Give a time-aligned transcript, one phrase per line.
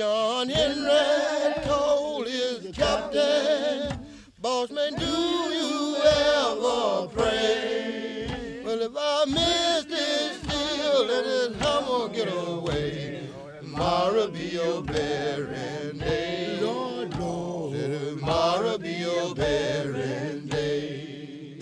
[0.00, 4.02] John Henry Cole is the captain.
[4.40, 8.62] Bossman, do you ever pray?
[8.64, 13.28] Well, if I miss this deal, let this hammer get away.
[13.60, 16.58] Tomorrow be your bearing day.
[16.62, 17.74] Lord, Lord.
[17.74, 21.58] Tomorrow be your bearing day.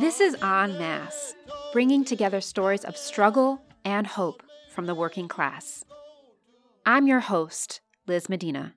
[0.00, 1.34] This is En Masse,
[1.72, 4.42] bringing together stories of struggle and hope
[4.74, 5.84] from the working class.
[6.90, 8.74] I'm your host, Liz Medina.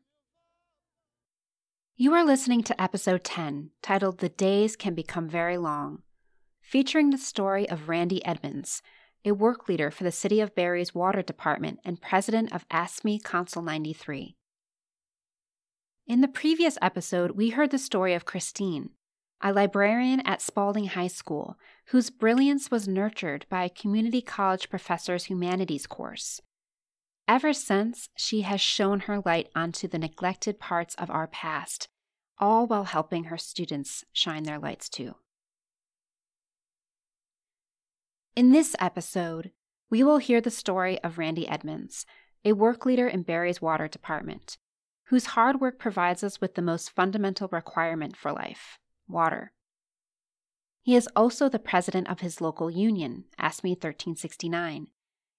[1.95, 5.99] You are listening to episode 10, titled The Days Can Become Very Long,
[6.59, 8.81] featuring the story of Randy Edmonds,
[9.23, 13.61] a work leader for the City of Barre's Water Department and president of AFSCME Council
[13.61, 14.35] 93.
[16.05, 18.89] In the previous episode, we heard the story of Christine,
[19.39, 21.55] a librarian at Spaulding High School
[21.91, 26.41] whose brilliance was nurtured by a community college professor's humanities course.
[27.31, 31.87] Ever since, she has shown her light onto the neglected parts of our past,
[32.37, 35.15] all while helping her students shine their lights too.
[38.35, 39.51] In this episode,
[39.89, 42.05] we will hear the story of Randy Edmonds,
[42.43, 44.57] a work leader in Barre's water department,
[45.05, 48.77] whose hard work provides us with the most fundamental requirement for life
[49.07, 49.53] water.
[50.81, 54.87] He is also the president of his local union, AFSCME 1369,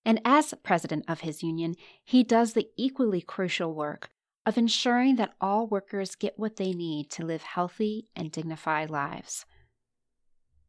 [0.05, 4.11] and as president of his union, he does the equally crucial work
[4.45, 9.45] of ensuring that all workers get what they need to live healthy and dignified lives.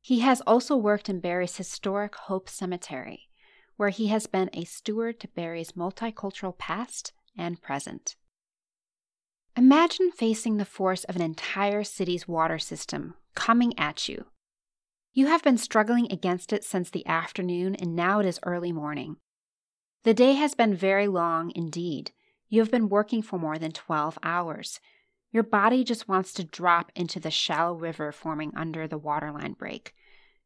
[0.02, 3.30] He has also worked in Barre's historic Hope Cemetery,
[3.78, 8.16] where he has been a steward to Barre's multicultural past and present.
[9.56, 14.26] Imagine facing the force of an entire city's water system coming at you.
[15.16, 19.18] You have been struggling against it since the afternoon, and now it is early morning.
[20.04, 22.12] The day has been very long indeed.
[22.50, 24.80] You have been working for more than 12 hours.
[25.32, 29.94] Your body just wants to drop into the shallow river forming under the waterline break.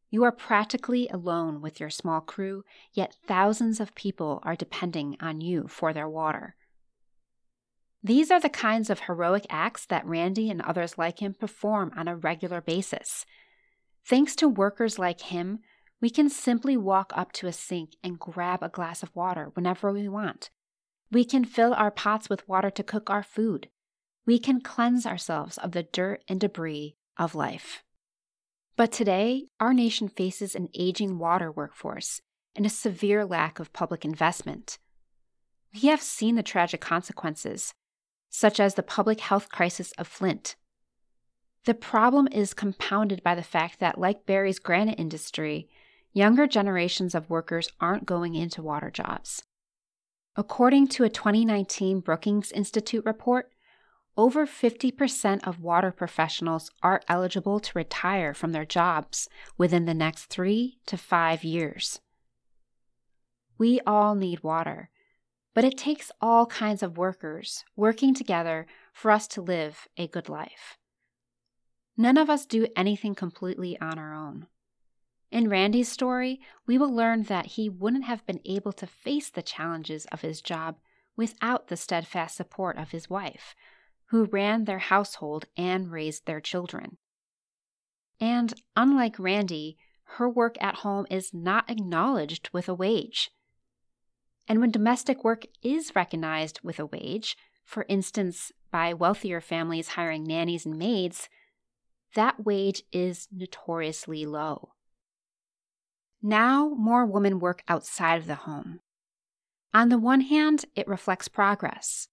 [0.09, 5.39] You are practically alone with your small crew, yet thousands of people are depending on
[5.39, 6.55] you for their water.
[8.03, 12.09] These are the kinds of heroic acts that Randy and others like him perform on
[12.09, 13.25] a regular basis.
[14.07, 15.59] Thanks to workers like him,
[15.99, 19.91] we can simply walk up to a sink and grab a glass of water whenever
[19.91, 20.49] we want.
[21.11, 23.67] We can fill our pots with water to cook our food.
[24.25, 27.83] We can cleanse ourselves of the dirt and debris of life.
[28.77, 32.21] But today, our nation faces an aging water workforce
[32.55, 34.77] and a severe lack of public investment.
[35.73, 37.73] We have seen the tragic consequences,
[38.29, 40.55] such as the public health crisis of Flint.
[41.67, 45.67] The problem is compounded by the fact that, like Barre's granite industry,
[46.13, 49.43] younger generations of workers aren't going into water jobs.
[50.37, 53.51] According to a 2019 Brookings Institute report,
[54.15, 60.27] over 50% of water professionals are eligible to retire from their jobs within the next
[60.27, 61.99] three to five years.
[63.57, 64.89] We all need water,
[65.53, 70.29] but it takes all kinds of workers working together for us to live a good
[70.29, 70.77] life.
[71.97, 74.47] None of us do anything completely on our own.
[75.31, 79.41] In Randy's story, we will learn that he wouldn't have been able to face the
[79.41, 80.77] challenges of his job
[81.17, 83.55] without the steadfast support of his wife,
[84.05, 86.97] who ran their household and raised their children.
[88.19, 89.77] And unlike Randy,
[90.11, 93.31] her work at home is not acknowledged with a wage.
[94.47, 97.35] And when domestic work is recognized with a wage,
[97.65, 101.27] for instance, by wealthier families hiring nannies and maids,
[102.15, 104.73] that wage is notoriously low.
[106.21, 108.79] Now, more women work outside of the home.
[109.73, 112.07] On the one hand, it reflects progress.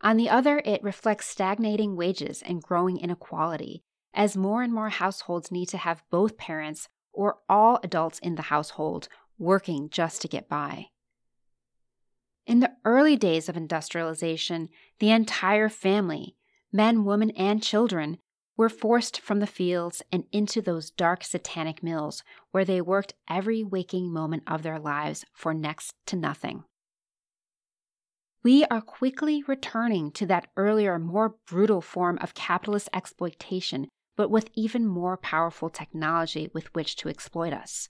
[0.00, 3.82] On the other, it reflects stagnating wages and growing inequality,
[4.12, 8.42] as more and more households need to have both parents or all adults in the
[8.42, 9.08] household
[9.38, 10.86] working just to get by.
[12.46, 16.36] In the early days of industrialization, the entire family,
[16.70, 18.18] men, women, and children,
[18.56, 22.22] were forced from the fields and into those dark satanic mills
[22.52, 26.64] where they worked every waking moment of their lives for next to nothing.
[28.42, 34.50] We are quickly returning to that earlier, more brutal form of capitalist exploitation, but with
[34.54, 37.88] even more powerful technology with which to exploit us.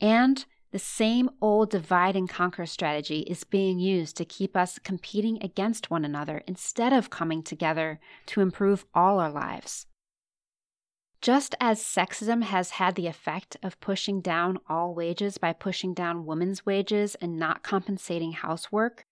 [0.00, 5.42] And the same old divide and conquer strategy is being used to keep us competing
[5.42, 9.86] against one another instead of coming together to improve all our lives.
[11.20, 16.26] Just as sexism has had the effect of pushing down all wages by pushing down
[16.26, 19.04] women's wages and not compensating housework,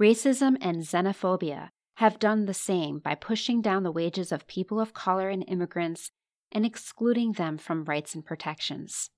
[0.00, 4.92] Racism and xenophobia have done the same by pushing down the wages of people of
[4.92, 6.10] color and immigrants
[6.52, 9.08] and excluding them from rights and protections.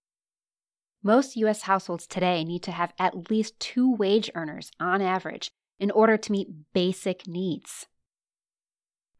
[1.02, 1.62] Most U.S.
[1.62, 6.32] households today need to have at least two wage earners on average in order to
[6.32, 7.86] meet basic needs.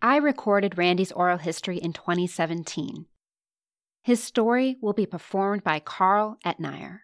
[0.03, 3.07] I recorded Randy's oral history in 2017.
[4.03, 7.01] His story will be performed by Carl Etnier.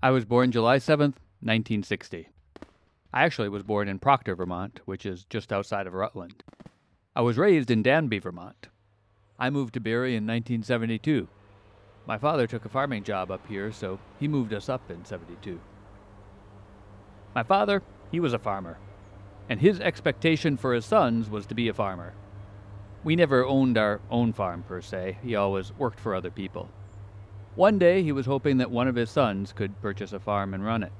[0.00, 2.28] I was born July 7th, 1960.
[3.12, 6.44] I actually was born in Proctor, Vermont, which is just outside of Rutland.
[7.16, 8.68] I was raised in Danby, Vermont.
[9.40, 11.26] I moved to Barre in 1972.
[12.06, 15.58] My father took a farming job up here, so he moved us up in 72.
[17.34, 18.78] My father, he was a farmer,
[19.48, 22.14] and his expectation for his sons was to be a farmer.
[23.02, 26.68] We never owned our own farm per se, he always worked for other people.
[27.58, 30.64] One day he was hoping that one of his sons could purchase a farm and
[30.64, 30.92] run it.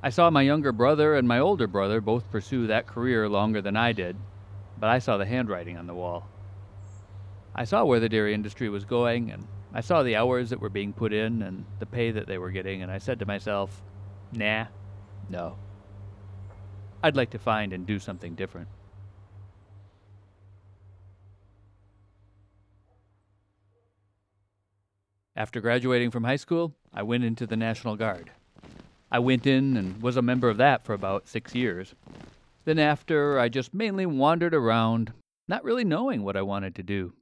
[0.00, 3.76] I saw my younger brother and my older brother both pursue that career longer than
[3.76, 4.14] I did,
[4.78, 6.28] but I saw the handwriting on the wall.
[7.56, 10.68] I saw where the dairy industry was going, and I saw the hours that were
[10.68, 13.82] being put in and the pay that they were getting, and I said to myself,
[14.30, 14.66] nah,
[15.28, 15.56] no.
[17.02, 18.68] I'd like to find and do something different.
[25.36, 28.30] After graduating from high school, I went into the National Guard.
[29.12, 31.94] I went in and was a member of that for about six years.
[32.64, 35.12] Then, after, I just mainly wandered around,
[35.46, 37.12] not really knowing what I wanted to do.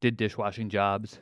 [0.00, 1.18] Did dishwashing jobs.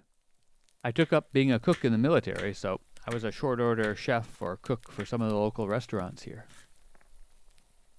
[0.84, 3.96] I took up being a cook in the military, so I was a short order
[3.96, 6.46] chef or cook for some of the local restaurants here.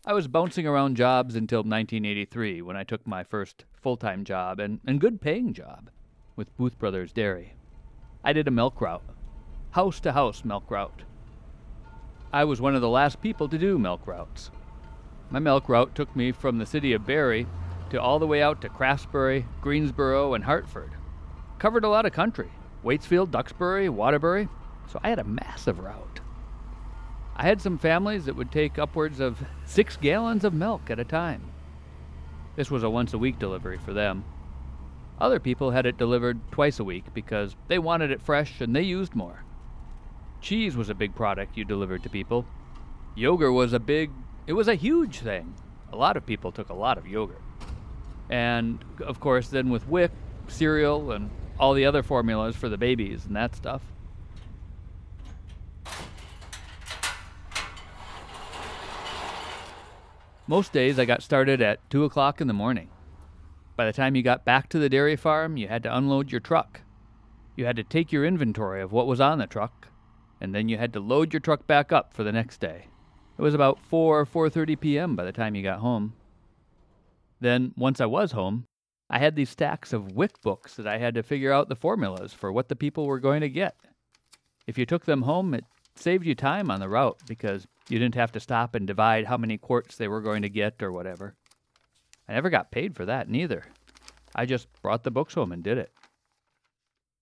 [0.06, 4.62] I was bouncing around jobs until 1983 when I took my first full time job
[4.62, 5.90] and, and good paying job
[6.38, 7.54] with Booth Brothers Dairy.
[8.26, 9.04] I did a milk route,
[9.72, 11.04] house to house milk route.
[12.32, 14.50] I was one of the last people to do milk routes.
[15.30, 17.46] My milk route took me from the city of Barre
[17.90, 20.92] to all the way out to Craftsbury, Greensboro, and Hartford.
[21.60, 22.50] Covered a lot of country
[22.82, 24.48] Waitsfield, Duxbury, Waterbury,
[24.88, 26.22] so I had a massive route.
[27.36, 31.04] I had some families that would take upwards of six gallons of milk at a
[31.04, 31.52] time.
[32.56, 34.24] This was a once a week delivery for them.
[35.24, 38.82] Other people had it delivered twice a week because they wanted it fresh and they
[38.82, 39.46] used more.
[40.42, 42.46] Cheese was a big product you delivered to people.
[43.16, 44.12] Yogurt was a big,
[44.48, 45.56] it was a huge thing.
[45.94, 47.42] A lot of people took a lot of yogurt.
[48.30, 50.12] And of course, then with WIC,
[50.50, 53.82] cereal, and all the other formulas for the babies and that stuff.
[60.48, 62.90] Most days I got started at 2 o'clock in the morning.
[63.76, 66.42] By the time you got back to the dairy farm, you had to unload your
[66.42, 66.82] truck.
[67.56, 69.88] You had to take your inventory of what was on the truck,
[70.40, 72.88] and then you had to load your truck back up for the next day.
[73.38, 75.16] It was about 4 or 4:30 p.m.
[75.16, 76.14] by the time you got home.
[77.40, 78.66] Then, once I was home,
[79.10, 82.32] I had these stacks of WIC books that I had to figure out the formulas
[82.32, 83.76] for what the people were going to get.
[84.68, 85.66] If you took them home, it
[85.96, 89.38] saved you time on the route because you didn't have to stop and divide how
[89.38, 91.36] many quarts they were going to get or whatever.
[92.28, 93.66] I never got paid for that neither.
[94.36, 95.92] I just brought the books home and did it.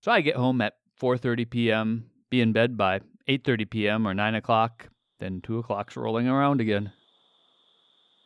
[0.02, 4.08] So I get home at 4:30 p.m., be in bed by 8:30 p.m.
[4.08, 4.90] or 9 o'clock,
[5.20, 6.92] then 2 o'clock's rolling around again.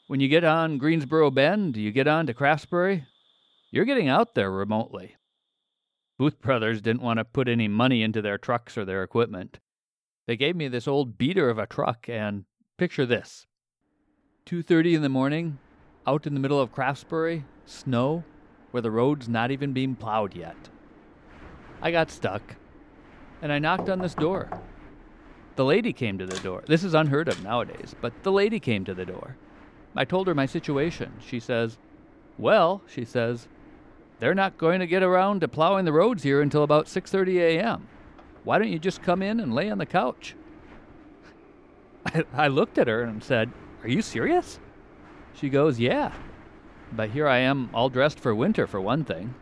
[0.07, 3.05] When you get on Greensboro Bend, you get on to Craftsbury,
[3.71, 5.15] you're getting out there remotely.
[6.17, 9.59] Booth Brothers didn't want to put any money into their trucks or their equipment.
[10.27, 12.45] They gave me this old beater of a truck and
[12.77, 13.47] picture this.
[14.45, 15.57] 2:30 in the morning,
[16.07, 18.23] out in the middle of Craftsbury, snow,
[18.71, 20.69] where the road's not even being plowed yet.
[21.81, 22.55] I got stuck,
[23.41, 24.49] and I knocked on this door.
[25.55, 26.63] The lady came to the door.
[26.67, 29.37] This is unheard of nowadays, but the lady came to the door.
[29.95, 31.13] I told her my situation.
[31.25, 31.77] She says,
[32.37, 33.47] "Well," she says,
[34.19, 37.87] "they're not going to get around to plowing the roads here until about 6:30 a.m.
[38.43, 40.35] Why don't you just come in and lay on the couch?"
[42.05, 44.59] I, I looked at her and said, "Are you serious?"
[45.39, 46.11] She goes, Yeah.
[46.91, 49.33] But here I am, all dressed for winter, for one thing.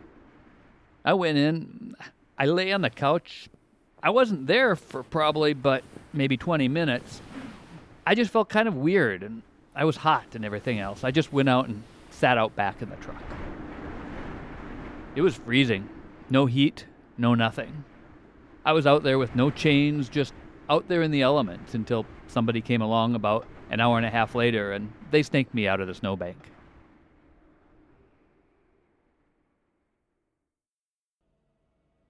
[1.04, 1.94] I went in,
[2.38, 3.48] I lay on the couch.
[4.02, 7.20] I wasn't there for probably but maybe 20 minutes.
[8.06, 9.42] I just felt kind of weird, and
[9.74, 11.04] I was hot and everything else.
[11.04, 13.22] I just went out and sat out back in the truck.
[15.14, 15.88] It was freezing.
[16.28, 16.86] No heat,
[17.16, 17.84] no nothing.
[18.64, 20.32] I was out there with no chains, just
[20.68, 24.34] out there in the elements until somebody came along about an hour and a half
[24.34, 26.36] later and they snaked me out of the snowbank.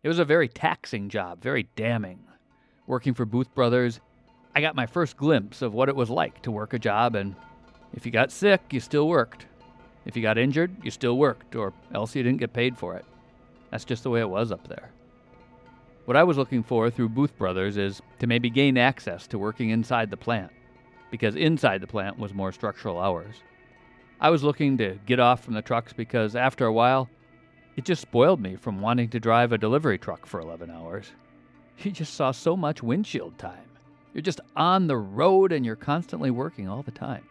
[0.02, 2.18] It was a very taxing job, very damning.
[2.86, 4.00] Working for Booth Brothers,
[4.54, 7.34] I got my first glimpse of what it was like to work a job, and
[7.94, 9.46] if you got sick, you still worked.
[10.04, 13.06] If you got injured, you still worked, or else you didn't get paid for it.
[13.70, 14.90] That's just the way it was up there.
[16.04, 19.70] What I was looking for through Booth Brothers is to maybe gain access to working
[19.70, 20.52] inside the plant,
[21.10, 23.36] because inside the plant was more structural hours.
[24.20, 27.08] I was looking to get off from the trucks because after a while,
[27.76, 31.12] it just spoiled me from wanting to drive a delivery truck for 11 hours.
[31.78, 33.68] You just saw so much windshield time.
[34.12, 37.24] You're just on the road and you're constantly working all the time.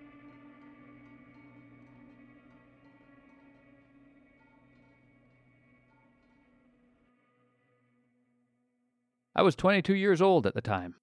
[9.36, 10.96] I was 22 years old at the time.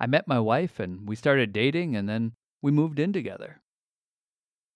[0.00, 3.60] I met my wife and we started dating and then we moved in together.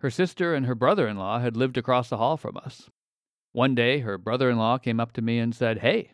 [0.01, 2.91] Her sister and her brother in law had lived across the hall from us.
[3.53, 6.11] One day, her brother in law came up to me and said, Hey,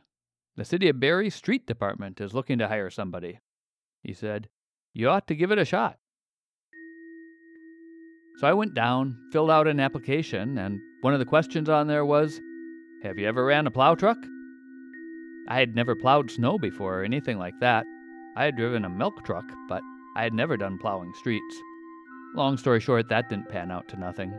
[0.56, 3.40] the City of Barre Street Department is looking to hire somebody.
[4.02, 4.48] He said,
[4.92, 5.98] You ought to give it a shot.
[8.36, 12.04] So I went down, filled out an application, and one of the questions on there
[12.04, 12.40] was,
[13.02, 14.18] Have you ever ran a plow truck?
[15.48, 17.84] I had never plowed snow before or anything like that.
[18.36, 19.82] I had driven a milk truck, but
[20.16, 21.56] I had never done plowing streets.
[22.34, 24.32] Long story short, that didn't pan out to nothing.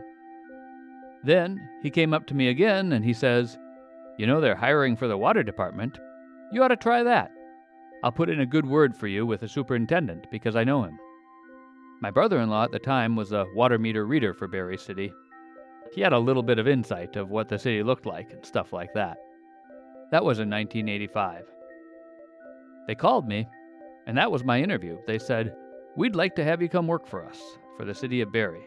[1.24, 3.58] Then he came up to me again and he says,
[4.18, 5.98] You know, they're hiring for the water department.
[6.50, 7.30] You ought to try that.
[8.02, 10.98] I'll put in a good word for you with the superintendent because I know him.
[12.00, 15.12] My brother in law at the time was a water meter reader for Barre City.
[15.92, 18.72] He had a little bit of insight of what the city looked like and stuff
[18.72, 19.18] like that.
[20.10, 21.44] That was in 1985.
[22.88, 23.46] They called me,
[24.06, 24.98] and that was my interview.
[25.06, 25.54] They said,
[25.96, 27.38] We'd like to have you come work for us,
[27.76, 28.66] for the city of Barre.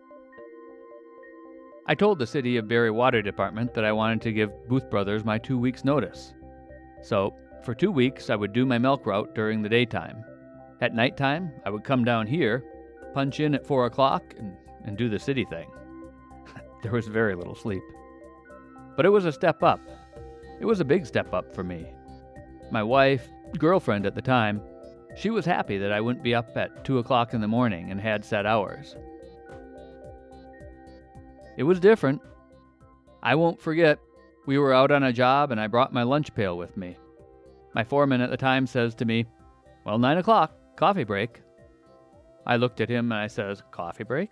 [1.88, 5.24] I told the city of Barre Water Department that I wanted to give Booth Brothers
[5.24, 6.34] my two weeks' notice.
[7.02, 10.24] So, for two weeks, I would do my milk route during the daytime.
[10.82, 12.64] At nighttime, I would come down here,
[13.14, 15.70] punch in at 4 o'clock, and, and do the city thing.
[16.84, 17.84] there was very little sleep.
[18.96, 19.80] But it was a step up,
[20.60, 21.86] it was a big step up for me.
[22.72, 23.28] My wife,
[23.58, 24.62] girlfriend at the time,
[25.16, 28.00] she was happy that I wouldn't be up at 2 o'clock in the morning and
[28.00, 28.96] had set hours.
[31.58, 32.22] It was different.
[33.24, 33.98] I won't forget,
[34.46, 36.98] we were out on a job and I brought my lunch pail with me.
[37.74, 39.26] My foreman at the time says to me,
[39.86, 41.42] Well, 9 o'clock, coffee break.
[42.46, 44.30] I looked at him and I says, Coffee break?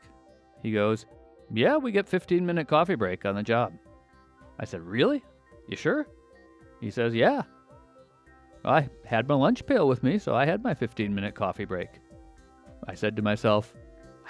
[0.61, 1.05] He goes,
[1.51, 3.73] Yeah, we get 15 minute coffee break on the job.
[4.59, 5.23] I said, Really?
[5.67, 6.07] You sure?
[6.81, 7.43] He says, Yeah.
[8.65, 11.89] I had my lunch pail with me, so I had my 15 minute coffee break.
[12.87, 13.73] I said to myself,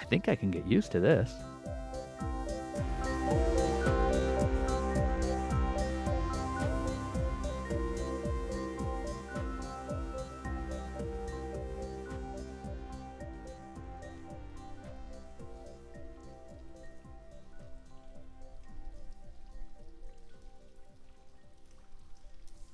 [0.00, 1.32] I think I can get used to this.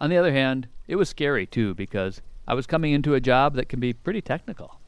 [0.00, 3.54] On the other hand, it was scary too because I was coming into a job
[3.54, 4.80] that can be pretty technical.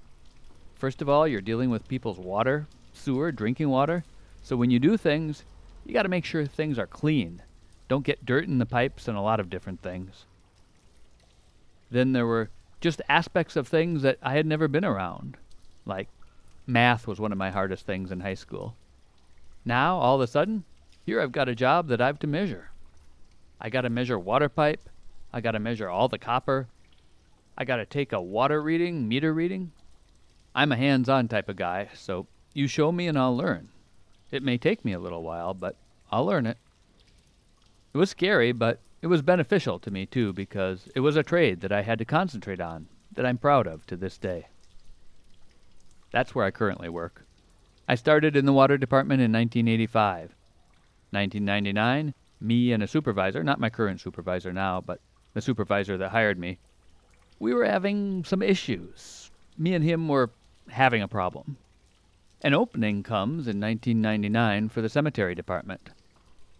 [0.74, 4.04] First of all, you're dealing with people's water, sewer, drinking water.
[4.42, 5.44] So when you do things,
[5.84, 7.42] you got to make sure things are clean.
[7.88, 10.24] Don't get dirt in the pipes and a lot of different things.
[11.90, 12.48] Then there were
[12.80, 15.36] just aspects of things that I had never been around.
[15.84, 16.08] Like
[16.66, 18.76] math was one of my hardest things in high school.
[19.64, 20.64] Now, all of a sudden,
[21.04, 22.70] here I've got a job that I've to measure.
[23.60, 24.88] I got to measure water pipe,
[25.32, 26.68] I got to measure all the copper.
[27.56, 29.72] I got to take a water reading, meter reading.
[30.54, 33.68] I'm a hands on type of guy, so you show me and I'll learn.
[34.30, 35.76] It may take me a little while, but
[36.10, 36.58] I'll learn it.
[37.94, 41.60] It was scary, but it was beneficial to me too because it was a trade
[41.60, 44.48] that I had to concentrate on that I'm proud of to this day.
[46.12, 47.26] That's where I currently work.
[47.88, 50.34] I started in the water department in 1985.
[51.10, 55.00] 1999, me and a supervisor, not my current supervisor now, but
[55.34, 56.58] the supervisor that hired me,
[57.38, 59.30] we were having some issues.
[59.58, 60.30] Me and him were
[60.68, 61.56] having a problem.
[62.42, 65.90] An opening comes in 1999 for the cemetery department.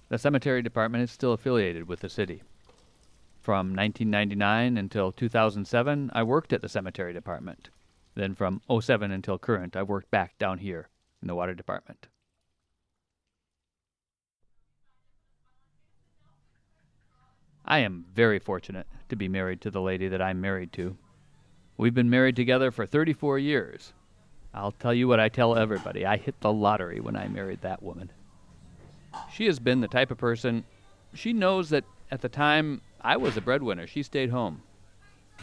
[0.08, 2.42] The cemetery department is still affiliated with the city.
[3.40, 7.70] From 1999 until 2007, I worked at the cemetery department.
[8.14, 10.88] Then from 07 until current, I worked back down here
[11.20, 12.08] in the water department.
[17.64, 20.96] I am very fortunate to be married to the lady that I'm married to.
[21.76, 23.92] We've been married together for 34 years.
[24.54, 27.82] I'll tell you what I tell everybody I hit the lottery when I married that
[27.82, 28.10] woman.
[29.32, 30.64] She has been the type of person,
[31.14, 34.62] she knows that at the time I was a breadwinner, she stayed home.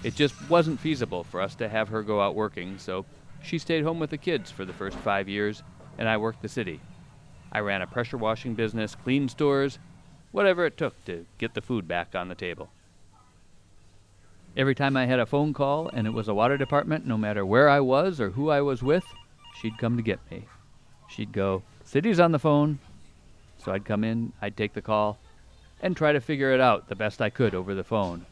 [0.04, 3.06] It just wasn't feasible for us to have her go out working, so
[3.42, 5.64] she stayed home with the kids for the first five years,
[5.98, 6.80] and I worked the city.
[7.52, 9.80] I ran a pressure washing business, cleaned stores,
[10.32, 12.70] whatever it took to get the food back on the table.
[14.58, 17.46] Every time I had a phone call and it was a water department, no matter
[17.46, 19.06] where I was or who I was with,
[19.62, 20.46] she'd come to get me.
[21.08, 22.80] She'd go, City's on the phone.
[23.58, 25.18] So I'd come in, I'd take the call,
[25.82, 28.26] and try to figure it out the best I could over the phone.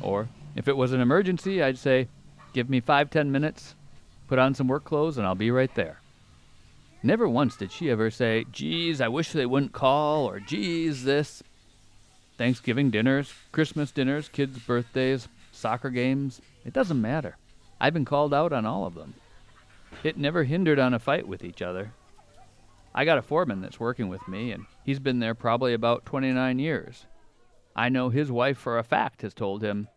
[0.00, 2.08] Or, if it was an emergency, I'd say,
[2.52, 3.74] Give me five, ten minutes,
[4.28, 6.01] put on some work clothes, and I'll be right there.
[7.02, 11.42] Never once did she ever say, Geez, I wish they wouldn't call, or Geez, this.
[12.38, 17.36] Thanksgiving dinners, Christmas dinners, kids' birthdays, soccer games, it doesn't matter.
[17.80, 19.14] I've been called out on all of them.
[20.04, 21.92] It never hindered on a fight with each other.
[22.94, 26.58] I got a foreman that's working with me, and he's been there probably about 29
[26.58, 27.06] years.
[27.74, 29.88] I know his wife for a fact has told him,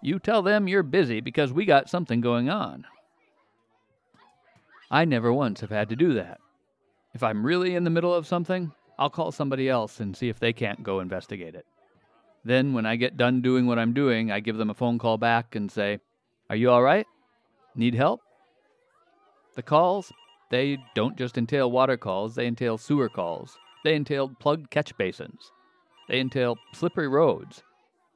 [0.00, 2.86] You tell them you're busy because we got something going on.
[4.90, 6.40] I never once have had to do that.
[7.16, 10.38] If I'm really in the middle of something, I'll call somebody else and see if
[10.38, 11.64] they can't go investigate it.
[12.44, 15.16] Then, when I get done doing what I'm doing, I give them a phone call
[15.16, 15.98] back and say,
[16.50, 17.06] Are you all right?
[17.74, 18.20] Need help?
[19.54, 20.12] The calls,
[20.50, 23.56] they don't just entail water calls, they entail sewer calls.
[23.82, 25.52] They entail plugged catch basins.
[26.10, 27.62] They entail slippery roads.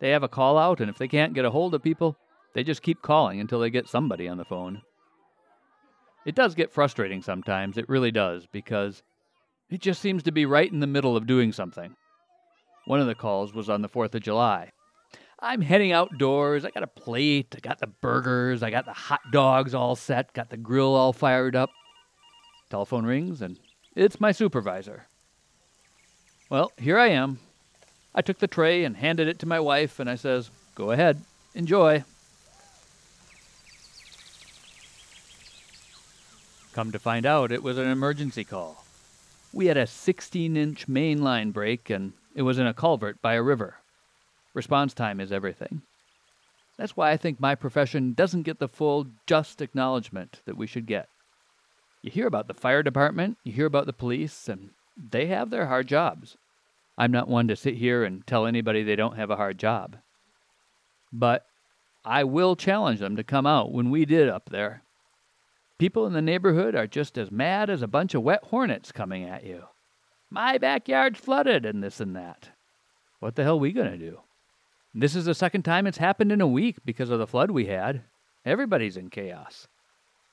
[0.01, 2.19] They have a call out, and if they can't get a hold of people,
[2.53, 4.83] they just keep calling until they get somebody on the phone.
[6.27, 9.03] It does get frustrating sometimes, it really does, because
[9.71, 11.97] it just seems to be right in the middle of doing something.
[12.85, 14.73] One of the calls was on the 4th of July.
[15.39, 16.65] I'm heading outdoors.
[16.65, 17.55] I got a plate.
[17.57, 18.63] I got the burgers.
[18.63, 20.35] I got the hot dogs all set.
[20.35, 21.71] Got the grill all fired up.
[22.69, 23.59] Telephone rings, and
[23.97, 25.07] it's my supervisor.
[26.51, 27.39] Well, here I am.
[28.15, 31.23] I took the tray and handed it to my wife, and I says, Go ahead,
[31.55, 32.05] enjoy.
[36.81, 38.87] Come to find out, it was an emergency call.
[39.53, 43.35] We had a 16 inch main line break, and it was in a culvert by
[43.35, 43.75] a river.
[44.55, 45.83] Response time is everything.
[46.79, 50.87] That's why I think my profession doesn't get the full, just acknowledgement that we should
[50.87, 51.11] get.
[52.01, 55.67] You hear about the fire department, you hear about the police, and they have their
[55.67, 56.39] hard jobs.
[56.97, 59.99] I'm not one to sit here and tell anybody they don't have a hard job.
[61.13, 61.45] But
[62.07, 64.83] I will challenge them to come out when we did up there.
[65.81, 69.25] People in the neighborhood are just as mad as a bunch of wet hornets coming
[69.25, 69.63] at you.
[70.29, 72.51] My backyard's flooded and this and that.
[73.19, 74.21] What the hell are we going to do?
[74.93, 77.65] This is the second time it's happened in a week because of the flood we
[77.65, 78.03] had.
[78.45, 79.69] Everybody's in chaos.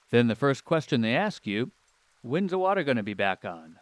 [0.10, 1.72] Then the first question they ask you
[2.22, 3.78] when's the water going to be back on?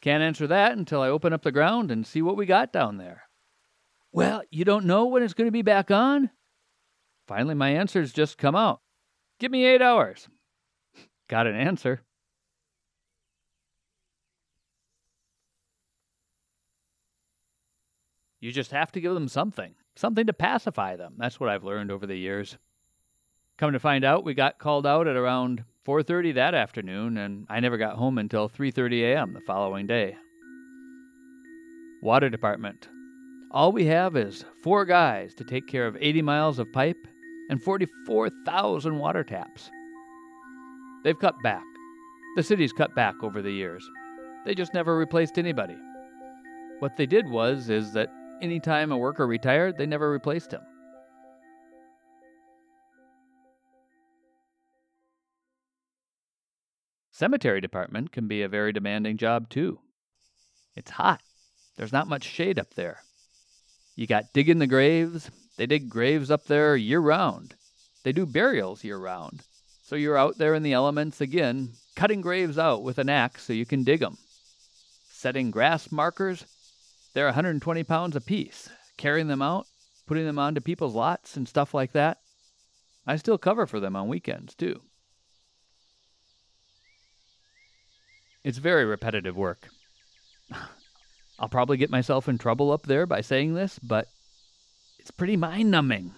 [0.00, 2.96] Can't answer that until I open up the ground and see what we got down
[2.96, 3.22] there.
[4.10, 6.30] Well, you don't know when it's going to be back on?
[7.28, 8.80] Finally, my answer's just come out.
[9.38, 10.28] Give me eight hours.
[11.28, 12.02] Got an answer.
[18.40, 21.14] You just have to give them something, something to pacify them.
[21.18, 22.56] That's what I've learned over the years.
[23.58, 27.60] Come to find out, we got called out at around 4:30 that afternoon, and I
[27.60, 29.32] never got home until 3:30 a.m.
[29.32, 30.16] the following day.
[32.00, 32.88] Water department.
[33.50, 37.08] All we have is four guys to take care of 80 miles of pipe
[37.50, 39.70] and 44,000 water taps.
[41.04, 41.64] They've cut back.
[42.36, 43.88] The city's cut back over the years.
[44.44, 45.76] They just never replaced anybody.
[46.80, 48.08] What they did was is that
[48.40, 50.60] anytime a worker retired, they never replaced him.
[57.10, 59.80] Cemetery department can be a very demanding job too.
[60.76, 61.20] It's hot.
[61.76, 63.02] There's not much shade up there.
[63.96, 65.28] You got digging the graves.
[65.56, 67.56] They dig graves up there year round.
[68.04, 69.42] They do burials year round.
[69.88, 73.54] So you're out there in the elements again, cutting graves out with an axe so
[73.54, 74.18] you can dig them.
[75.10, 76.44] Setting grass markers
[77.14, 78.68] they're 120 pounds apiece.
[78.98, 79.66] Carrying them out,
[80.06, 82.18] putting them onto people's lots and stuff like that.
[83.06, 84.82] I still cover for them on weekends, too.
[88.44, 89.70] It's very repetitive work.
[91.38, 94.06] I'll probably get myself in trouble up there by saying this, but
[94.98, 96.12] it's pretty mind numbing.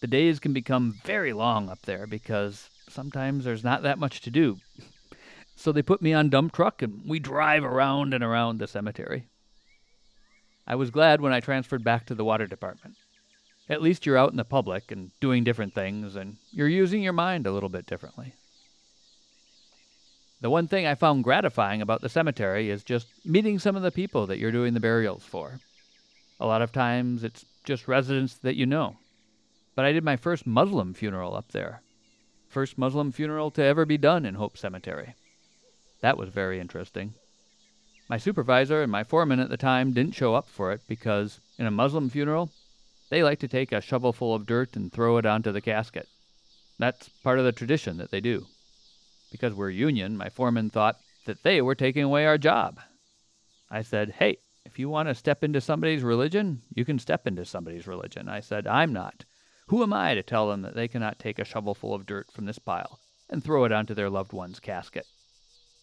[0.00, 4.30] The days can become very long up there because sometimes there's not that much to
[4.30, 4.58] do.
[5.56, 9.24] So they put me on dump truck and we drive around and around the cemetery.
[10.66, 12.96] I was glad when I transferred back to the water department.
[13.68, 17.12] At least you're out in the public and doing different things, and you're using your
[17.12, 18.34] mind a little bit differently.
[20.40, 23.90] The one thing I found gratifying about the cemetery is just meeting some of the
[23.90, 25.60] people that you're doing the burials for.
[26.38, 28.96] A lot of times it's just residents that you know.
[29.74, 31.82] But I did my first Muslim funeral up there.
[32.56, 35.14] First Muslim funeral to ever be done in Hope Cemetery.
[36.00, 37.12] That was very interesting.
[38.08, 41.66] My supervisor and my foreman at the time didn't show up for it because, in
[41.66, 42.50] a Muslim funeral,
[43.10, 46.08] they like to take a shovelful of dirt and throw it onto the casket.
[46.78, 48.46] That's part of the tradition that they do.
[49.30, 52.80] Because we're union, my foreman thought that they were taking away our job.
[53.70, 57.44] I said, Hey, if you want to step into somebody's religion, you can step into
[57.44, 58.30] somebody's religion.
[58.30, 59.26] I said, I'm not.
[59.68, 62.44] Who am I to tell them that they cannot take a shovelful of dirt from
[62.44, 65.06] this pile and throw it onto their loved one's casket?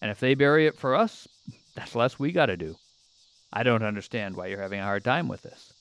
[0.01, 1.27] And if they bury it for us,
[1.75, 2.77] that's less we got to do.
[3.51, 5.73] I don't understand why you're having a hard time with this.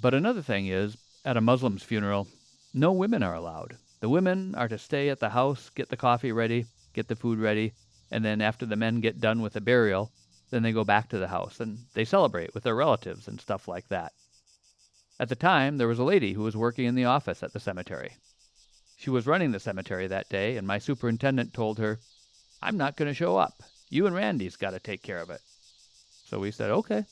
[0.00, 2.28] But another thing is, at a Muslim's funeral,
[2.72, 3.76] no women are allowed.
[3.98, 7.40] The women are to stay at the house, get the coffee ready, get the food
[7.40, 7.72] ready,
[8.10, 10.12] and then after the men get done with the burial,
[10.50, 13.66] then they go back to the house and they celebrate with their relatives and stuff
[13.66, 14.12] like that.
[15.20, 17.60] At the time, there was a lady who was working in the office at the
[17.60, 18.12] cemetery.
[18.96, 21.98] She was running the cemetery that day, and my superintendent told her,
[22.62, 23.62] I'm not going to show up.
[23.90, 25.40] You and Randy's got to take care of it.
[26.26, 27.04] So we said, okay.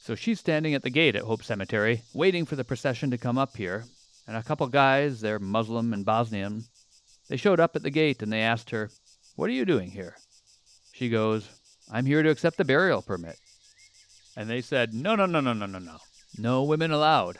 [0.00, 3.38] So she's standing at the gate at Hope Cemetery, waiting for the procession to come
[3.38, 3.84] up here,
[4.26, 6.64] and a couple guys, they're Muslim and Bosnian,
[7.28, 8.90] they showed up at the gate and they asked her,
[9.34, 10.16] What are you doing here?
[10.92, 11.48] She goes,
[11.90, 13.36] I'm here to accept the burial permit.
[14.36, 15.98] And they said, No, no, no, no, no, no, no.
[16.38, 17.38] No women allowed.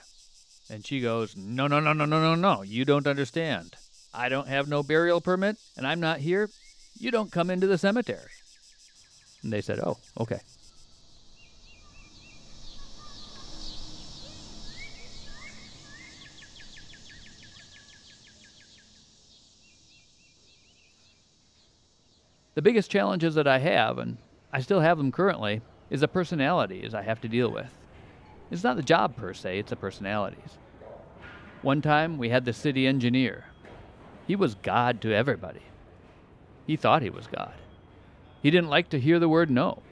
[0.71, 2.63] And she goes, No, no, no, no, no, no, no.
[2.63, 3.77] You don't understand.
[4.13, 6.51] I don't have no burial permit, and I'm not here.
[6.99, 8.31] You don't come into the cemetery.
[9.43, 10.41] And they said, Oh, okay.
[22.55, 24.17] The biggest challenges that I have, and
[24.51, 27.86] I still have them currently, is the personalities I have to deal with.
[28.51, 30.59] It's not the job per se, it's the personalities.
[31.63, 33.47] One time we had the city engineer.
[34.27, 35.63] He was God to everybody.
[36.67, 37.55] He thought he was God.
[38.43, 39.83] He didn't like to hear the word no.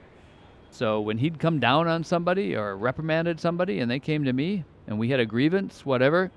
[0.70, 4.64] So when he'd come down on somebody or reprimanded somebody and they came to me
[4.86, 6.30] and we had a grievance, whatever,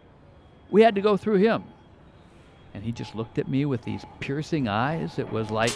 [0.70, 1.64] we had to go through him.
[2.74, 5.18] And he just looked at me with these piercing eyes.
[5.18, 5.72] It was like,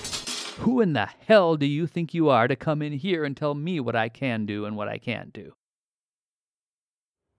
[0.60, 3.56] who in the hell do you think you are to come in here and tell
[3.56, 5.54] me what I can do and what I can't do?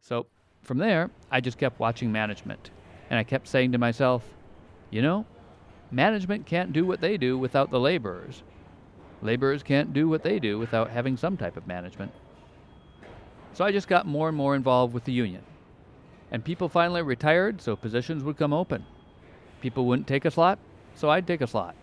[0.02, 0.26] So
[0.62, 2.70] from there, I just kept watching management.
[3.08, 4.24] And I kept saying to myself,
[4.90, 5.24] you know,
[5.90, 8.42] management can't do what they do without the laborers.
[9.22, 12.12] Laborers can't do what they do without having some type of management.
[13.52, 15.42] So I just got more and more involved with the union.
[16.32, 18.84] And people finally retired, so positions would come open.
[19.60, 20.58] People wouldn't take a slot,
[20.96, 21.76] so I'd take a slot.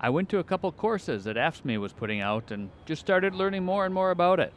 [0.00, 3.64] I went to a couple courses that AFSCME was putting out and just started learning
[3.64, 4.54] more and more about it.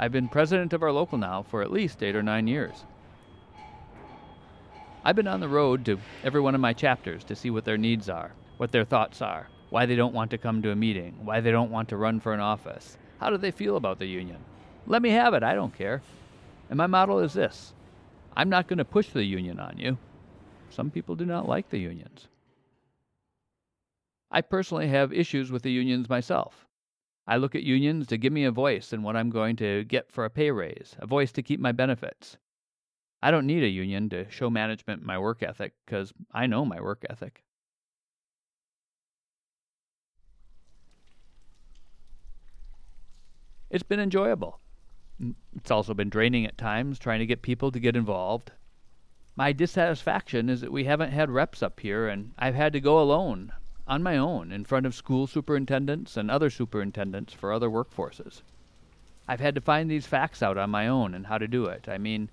[0.00, 2.84] I've been president of our local now for at least eight or nine years.
[5.04, 7.78] I've been on the road to every one of my chapters to see what their
[7.78, 11.24] needs are, what their thoughts are, why they don't want to come to a meeting,
[11.24, 12.96] why they don't want to run for an office.
[13.18, 14.38] How do they feel about the union?
[14.86, 16.02] Let me have it, I don't care.
[16.70, 17.74] And my model is this
[18.36, 19.98] I'm not going to push the union on you.
[20.70, 22.28] Some people do not like the unions.
[24.30, 26.67] I personally have issues with the unions myself.
[27.28, 30.10] I look at unions to give me a voice in what I'm going to get
[30.10, 32.38] for a pay raise, a voice to keep my benefits.
[33.22, 36.80] I don't need a union to show management my work ethic because I know my
[36.80, 37.44] work ethic.
[43.68, 44.60] It's been enjoyable.
[45.54, 48.52] It's also been draining at times trying to get people to get involved.
[49.36, 52.98] My dissatisfaction is that we haven't had reps up here and I've had to go
[52.98, 53.52] alone
[53.88, 58.42] on my own in front of school superintendents and other superintendents for other workforces.
[59.26, 61.88] I've had to find these facts out on my own and how to do it.
[61.88, 62.30] I mean,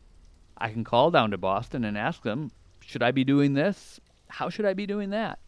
[0.58, 4.00] I can call down to Boston and ask them, should I be doing this?
[4.28, 5.40] How should I be doing that?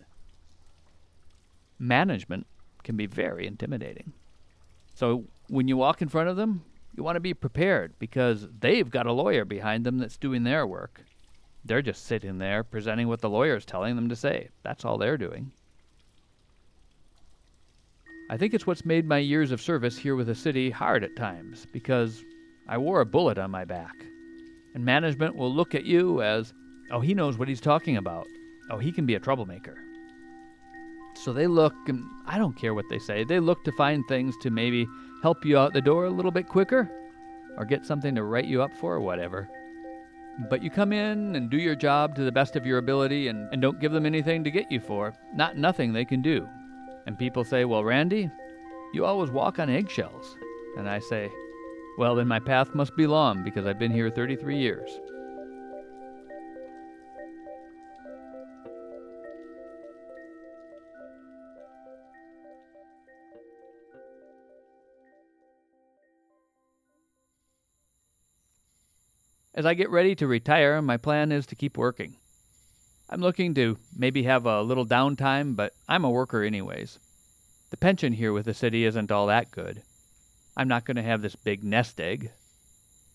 [1.80, 2.48] Management
[2.84, 4.14] can be very intimidating.
[4.96, 6.64] So when you walk in front of them,
[6.96, 10.66] you want to be prepared because they've got a lawyer behind them that's doing their
[10.66, 11.02] work.
[11.64, 14.50] They're just sitting there presenting what the lawyer's telling them to say.
[14.64, 15.52] That's all they're doing.
[18.30, 21.16] I think it's what's made my years of service here with the city hard at
[21.16, 22.26] times, because
[22.68, 23.96] I wore a bullet on my back.
[24.74, 26.54] And management will look at you as,
[26.92, 28.28] oh, he knows what he's talking about.
[28.70, 29.78] Oh, he can be a troublemaker.
[31.16, 34.36] So they look, and I don't care what they say, they look to find things
[34.42, 34.86] to maybe
[35.24, 36.92] help you out the door a little bit quicker,
[37.58, 39.48] or get something to write you up for, or whatever.
[40.50, 43.52] But you come in and do your job to the best of your ability and,
[43.54, 45.14] and don't give them anything to get you for.
[45.34, 46.48] Not nothing they can do.
[47.08, 48.30] And people say, Well, Randy,
[48.94, 50.38] you always walk on eggshells.
[50.78, 51.32] And I say,
[51.98, 54.90] Well, then my path must be long because I've been here 33 years.
[69.54, 72.18] As I get ready to retire, my plan is to keep working.
[73.10, 77.00] I'm looking to maybe have a little downtime, but I'm a worker anyways.
[77.70, 79.82] The pension here with the city isn't all that good.
[80.58, 82.32] I'm not going to have this big nest egg.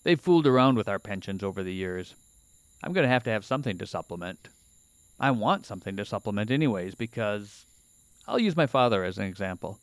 [0.03, 2.15] They've fooled around with our pensions over the years.
[2.83, 4.49] I'm going to have to have something to supplement.
[5.19, 7.65] I want something to supplement anyways because
[8.27, 9.79] I'll use my father as an example.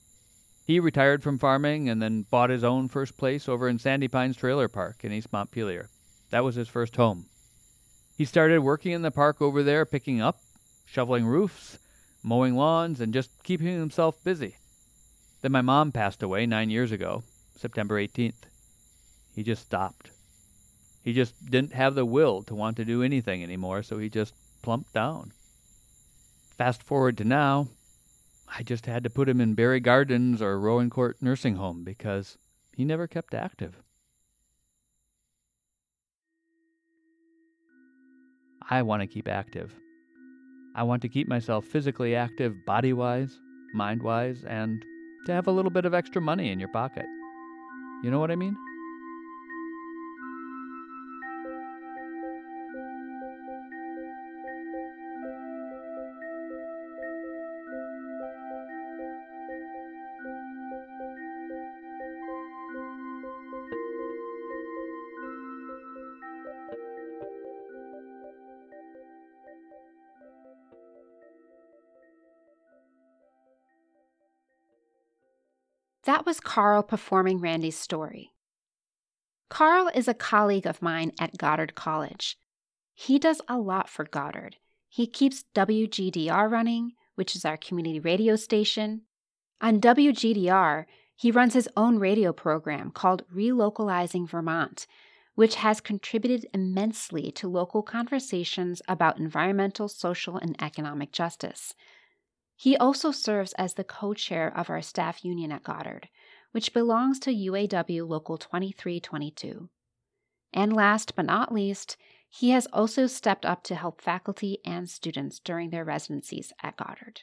[0.66, 4.36] He retired from farming and then bought his own first place over in Sandy Pines
[4.36, 5.88] Trailer Park in East Montpelier.
[6.30, 7.26] That was his first home.
[8.20, 10.42] He started working in the park over there, picking up,
[10.84, 11.78] shoveling roofs,
[12.22, 14.56] mowing lawns, and just keeping himself busy.
[15.40, 17.22] Then my mom passed away nine years ago,
[17.56, 18.42] September 18th.
[19.34, 20.10] He just stopped.
[21.02, 24.34] He just didn't have the will to want to do anything anymore, so he just
[24.60, 25.32] plumped down.
[26.58, 27.68] Fast forward to now,
[28.54, 32.36] I just had to put him in Barre Gardens or Rowan Court Nursing Home because
[32.76, 33.76] he never kept active.
[38.70, 39.74] I want to keep active.
[40.76, 43.40] I want to keep myself physically active, body wise,
[43.74, 44.84] mind wise, and
[45.26, 47.04] to have a little bit of extra money in your pocket.
[48.04, 48.56] You know what I mean?
[76.20, 78.34] That was Carl performing Randy's story.
[79.48, 82.36] Carl is a colleague of mine at Goddard College.
[82.92, 84.56] He does a lot for Goddard.
[84.86, 89.06] He keeps WGDR running, which is our community radio station.
[89.62, 90.84] On WGDR,
[91.16, 94.86] he runs his own radio program called Relocalizing Vermont,
[95.36, 101.74] which has contributed immensely to local conversations about environmental, social, and economic justice.
[102.60, 106.10] He also serves as the co chair of our staff union at Goddard,
[106.52, 109.70] which belongs to UAW Local 2322.
[110.52, 111.96] And last but not least,
[112.28, 117.22] he has also stepped up to help faculty and students during their residencies at Goddard.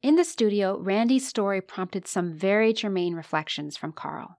[0.00, 4.38] In the studio, Randy's story prompted some very germane reflections from Carl.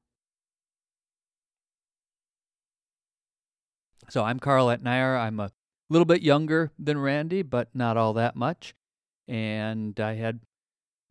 [4.10, 5.20] So I'm Carl Etnier.
[5.20, 5.52] I'm a
[5.88, 8.74] little bit younger than Randy, but not all that much
[9.28, 10.40] and I had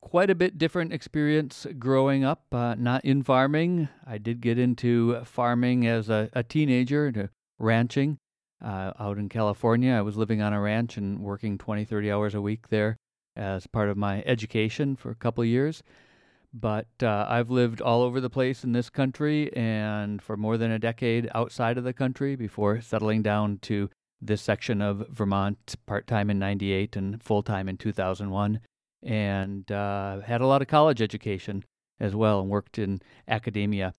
[0.01, 3.89] quite a bit different experience growing up, uh, not in farming.
[4.07, 8.19] I did get into farming as a, a teenager, to ranching
[8.65, 9.93] uh, out in California.
[9.93, 12.97] I was living on a ranch and working 20, 30 hours a week there
[13.35, 15.83] as part of my education for a couple years.
[16.55, 20.71] But uh, I've lived all over the place in this country and for more than
[20.71, 26.07] a decade outside of the country before settling down to this section of Vermont part
[26.07, 28.61] time in 98 and full time in 2001,
[29.03, 31.65] and uh, had a lot of college education
[32.01, 33.95] as well and worked in academia.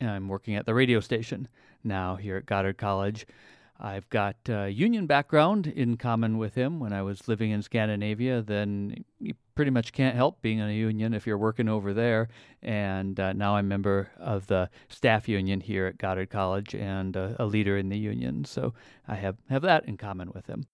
[0.00, 1.48] I'm working at the radio station
[1.82, 3.26] now here at Goddard College.
[3.80, 6.80] I've got a union background in common with him.
[6.80, 10.72] When I was living in Scandinavia, then you pretty much can't help being in a
[10.72, 12.28] union if you're working over there.
[12.62, 17.16] And uh, now I'm a member of the staff union here at Goddard College and
[17.16, 18.44] uh, a leader in the union.
[18.44, 18.74] So
[19.06, 20.66] I have, have that in common with him.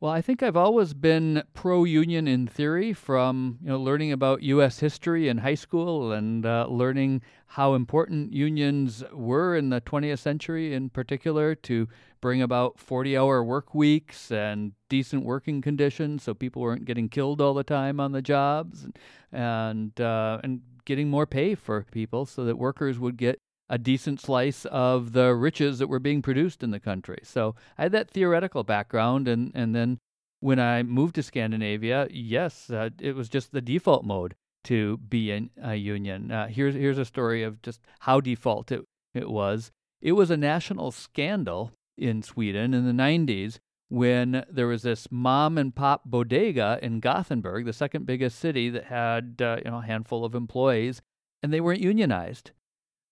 [0.00, 4.44] Well, I think I've always been pro union in theory from you know learning about
[4.44, 10.20] US history in high school and uh, learning how important unions were in the 20th
[10.20, 11.88] century in particular to
[12.20, 17.54] bring about 40-hour work weeks and decent working conditions so people weren't getting killed all
[17.54, 18.86] the time on the jobs
[19.32, 24.20] and uh, and getting more pay for people so that workers would get a decent
[24.20, 27.18] slice of the riches that were being produced in the country.
[27.22, 29.98] So I had that theoretical background, and and then
[30.40, 35.30] when I moved to Scandinavia, yes, uh, it was just the default mode to be
[35.30, 36.30] in a union.
[36.30, 39.70] Uh, here's here's a story of just how default it, it was.
[40.00, 45.58] It was a national scandal in Sweden in the 90s when there was this mom
[45.58, 49.86] and pop bodega in Gothenburg, the second biggest city that had uh, you know a
[49.86, 51.02] handful of employees,
[51.42, 52.52] and they weren't unionized.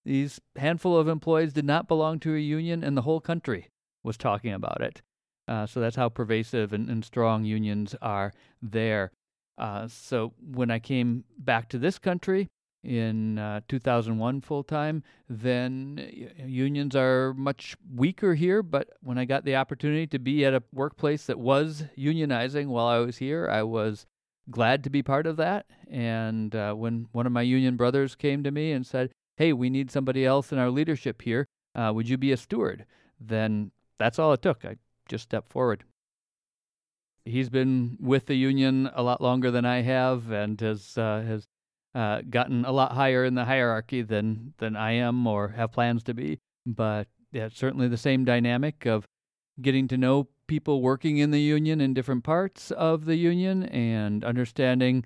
[0.06, 3.68] These handful of employees did not belong to a union, and the whole country
[4.04, 5.02] was talking about it.
[5.48, 9.10] Uh, so that's how pervasive and, and strong unions are there.
[9.58, 12.46] Uh, so when I came back to this country
[12.84, 16.08] in uh, 2001 full time, then
[16.46, 18.62] unions are much weaker here.
[18.62, 22.86] But when I got the opportunity to be at a workplace that was unionizing while
[22.86, 24.06] I was here, I was
[24.50, 25.66] glad to be part of that.
[25.90, 29.68] And uh, when one of my union brothers came to me and said, Hey, we
[29.68, 32.86] need somebody else in our leadership here, uh, would you be a steward?
[33.20, 34.64] Then that's all it took.
[34.64, 34.76] I
[35.08, 35.84] just stepped forward.
[37.24, 41.44] He's been with the union a lot longer than I have and has, uh, has
[41.94, 46.02] uh, gotten a lot higher in the hierarchy than, than I am or have plans
[46.04, 46.38] to be.
[46.64, 49.06] But yeah, certainly the same dynamic of
[49.60, 54.24] getting to know people working in the union in different parts of the union and
[54.24, 55.04] understanding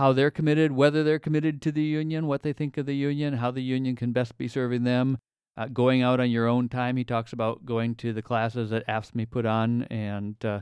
[0.00, 3.34] how they're committed, whether they're committed to the union, what they think of the union,
[3.34, 5.18] how the union can best be serving them.
[5.58, 8.86] Uh, going out on your own time, he talks about going to the classes that
[8.86, 10.60] AFSCME put on, and uh,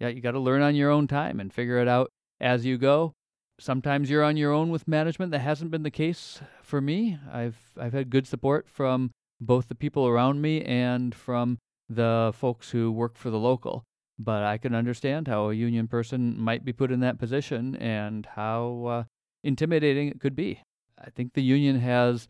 [0.00, 2.76] yeah, you got to learn on your own time and figure it out as you
[2.78, 3.12] go.
[3.60, 5.30] Sometimes you're on your own with management.
[5.30, 7.16] That hasn't been the case for me.
[7.32, 12.70] I've I've had good support from both the people around me and from the folks
[12.70, 13.84] who work for the local.
[14.22, 18.26] But I can understand how a union person might be put in that position and
[18.26, 19.04] how uh,
[19.42, 20.60] intimidating it could be.
[21.02, 22.28] I think the union has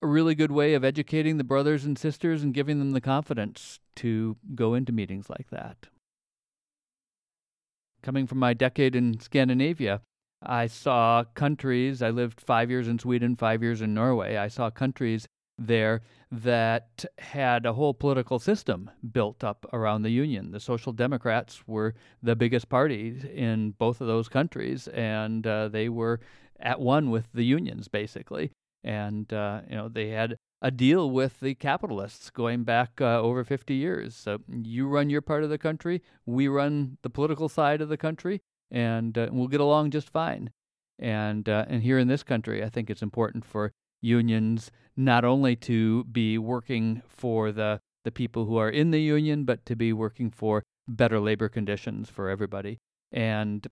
[0.00, 3.78] a really good way of educating the brothers and sisters and giving them the confidence
[3.96, 5.88] to go into meetings like that.
[8.02, 10.00] Coming from my decade in Scandinavia,
[10.42, 14.36] I saw countries, I lived five years in Sweden, five years in Norway.
[14.36, 20.50] I saw countries there that had a whole political system built up around the Union.
[20.50, 25.88] The Social Democrats were the biggest party in both of those countries, and uh, they
[25.88, 26.20] were
[26.58, 28.50] at one with the unions, basically.
[28.84, 33.44] And, uh, you know, they had a deal with the capitalists going back uh, over
[33.44, 34.14] 50 years.
[34.16, 37.96] So you run your part of the country, we run the political side of the
[37.96, 40.50] country, and uh, we'll get along just fine.
[40.98, 45.56] And uh, and here in this country, I think it's important for unions not only
[45.56, 49.92] to be working for the the people who are in the union, but to be
[49.92, 52.78] working for better labor conditions for everybody.
[53.12, 53.66] And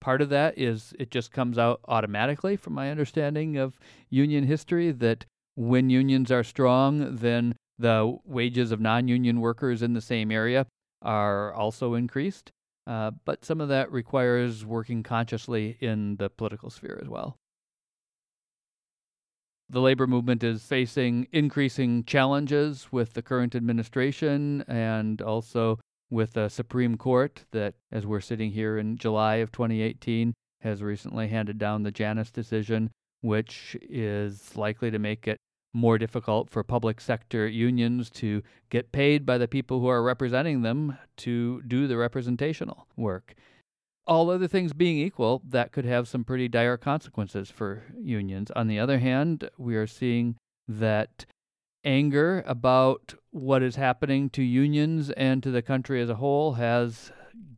[0.00, 3.78] part of that is it just comes out automatically from my understanding of
[4.10, 5.24] union history that
[5.54, 10.66] when unions are strong, then the wages of non union workers in the same area
[11.02, 12.52] are also increased.
[12.86, 17.36] Uh, but some of that requires working consciously in the political sphere as well.
[19.70, 25.78] The labor movement is facing increasing challenges with the current administration and also
[26.10, 31.28] with the Supreme Court that, as we're sitting here in July of 2018, has recently
[31.28, 32.90] handed down the Janus decision,
[33.22, 35.38] which is likely to make it
[35.72, 40.62] more difficult for public sector unions to get paid by the people who are representing
[40.62, 43.34] them to do the representational work
[44.06, 48.50] all other things being equal, that could have some pretty dire consequences for unions.
[48.54, 50.36] On the other hand, we are seeing
[50.68, 51.24] that
[51.84, 57.12] anger about what is happening to unions and to the country as a whole has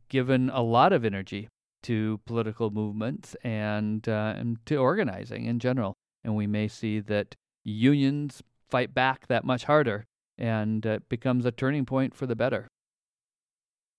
[0.09, 1.47] given a lot of energy
[1.83, 5.93] to political movements and, uh, and to organizing in general.
[6.23, 10.05] And we may see that unions fight back that much harder
[10.37, 12.67] and uh, it becomes a turning point for the better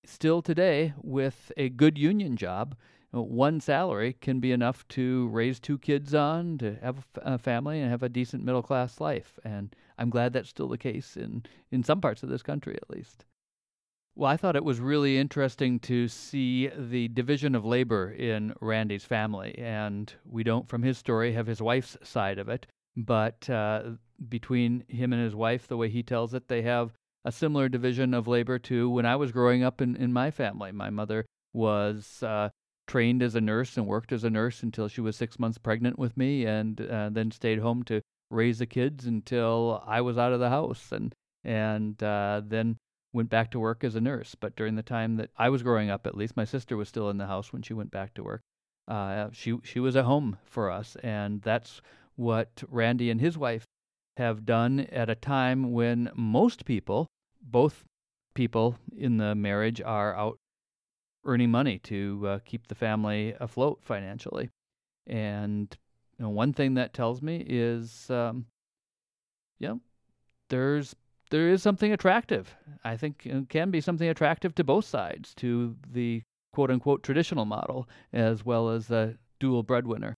[0.04, 2.76] still today, with a good union job,
[3.10, 7.90] one salary can be enough to raise two kids on, to have a family, and
[7.90, 9.38] have a decent middle class life.
[9.44, 12.90] And I'm glad that's still the case in, in some parts of this country, at
[12.90, 13.24] least.
[14.14, 19.04] Well, I thought it was really interesting to see the division of labor in Randy's
[19.04, 19.56] family.
[19.56, 22.66] And we don't, from his story, have his wife's side of it.
[22.96, 23.92] But uh,
[24.28, 26.92] between him and his wife, the way he tells it, they have
[27.24, 30.72] a similar division of labor to when I was growing up in, in my family.
[30.72, 32.50] My mother was uh,
[32.86, 35.98] trained as a nurse and worked as a nurse until she was six months pregnant
[35.98, 38.00] with me, and uh, then stayed home to
[38.30, 41.14] raise the kids until I was out of the house, and
[41.44, 42.76] and uh, then
[43.12, 44.34] went back to work as a nurse.
[44.34, 47.10] But during the time that I was growing up, at least, my sister was still
[47.10, 48.42] in the house when she went back to work.
[48.86, 51.80] Uh, she she was at home for us, and that's
[52.16, 53.64] what Randy and his wife
[54.18, 57.06] have done at a time when most people,
[57.40, 57.84] both
[58.34, 60.38] people in the marriage, are out
[61.24, 64.50] earning money to uh, keep the family afloat financially.
[65.06, 65.74] And
[66.18, 68.46] you know, one thing that tells me is, um,
[69.68, 69.80] know,
[70.50, 70.96] there's
[71.30, 72.56] there is something attractive.
[72.84, 77.44] I think it can be something attractive to both sides, to the quote unquote traditional
[77.44, 80.16] model as well as the dual breadwinner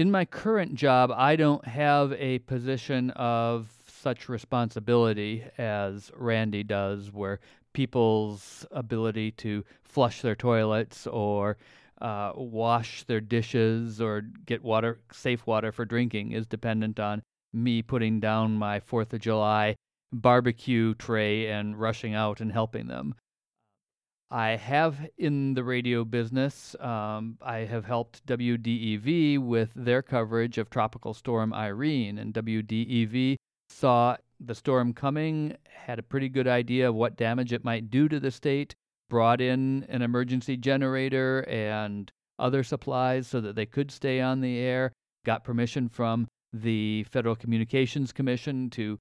[0.00, 7.12] in my current job, I don't have a position of such responsibility as Randy does,
[7.12, 7.38] where
[7.74, 11.58] people's ability to flush their toilets or
[12.00, 17.22] uh, wash their dishes or get water, safe water for drinking, is dependent on
[17.52, 19.76] me putting down my Fourth of July
[20.14, 23.14] barbecue tray and rushing out and helping them.
[24.30, 30.70] I have in the radio business, um, I have helped WDEV with their coverage of
[30.70, 33.36] Tropical Storm Irene, and WDEV
[33.68, 38.08] saw the storm coming, had a pretty good idea of what damage it might do
[38.08, 38.76] to the state,
[39.08, 44.58] brought in an emergency generator and other supplies so that they could stay on the
[44.58, 44.92] air,
[45.24, 48.96] got permission from the Federal Communications Commission to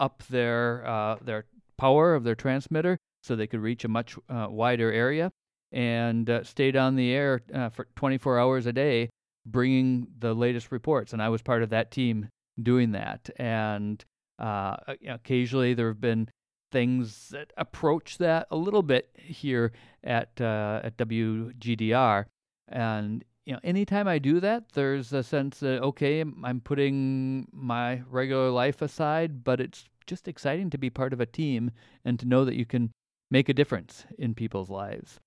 [0.00, 1.44] up their uh, their
[1.76, 5.32] power of their transmitter so they could reach a much uh, wider area,
[5.72, 9.08] and uh, stayed on the air uh, for 24 hours a day,
[9.46, 11.12] bringing the latest reports.
[11.12, 12.28] And I was part of that team
[12.62, 13.30] doing that.
[13.36, 14.04] And
[14.38, 14.76] uh,
[15.08, 16.28] occasionally there have been
[16.70, 19.72] things that approach that a little bit here
[20.02, 22.24] at uh, at WGDR,
[22.68, 28.02] and you know, anytime I do that, there's a sense that okay, I'm putting my
[28.10, 31.70] regular life aside, but it's just exciting to be part of a team
[32.04, 32.90] and to know that you can
[33.34, 35.18] make a difference in people's lives.